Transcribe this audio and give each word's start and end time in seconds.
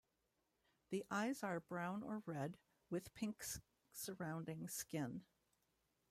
The 0.89 1.05
eyes 1.11 1.43
are 1.43 1.59
brown 1.59 2.01
or 2.01 2.23
red, 2.25 2.57
with 2.89 3.13
pink 3.13 3.43
surrounding 3.91 4.67
skin. 4.67 5.25